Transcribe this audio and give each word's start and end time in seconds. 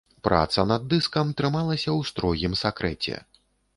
Праца 0.27 0.63
над 0.71 0.87
дыскам 0.93 1.33
трымалася 1.41 1.85
ў 1.97 2.11
строгім 2.11 2.57
сакрэце. 2.63 3.21